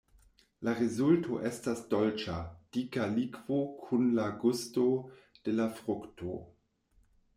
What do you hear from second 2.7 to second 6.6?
dika likvo kun la gusto de la frukto.